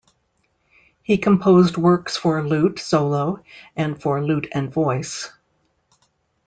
[1.03, 3.43] He composed works for lute solo
[3.75, 5.29] and for lute and voice.